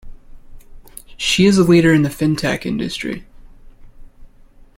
[1.15, 3.23] She is a leader in the Fintech industry.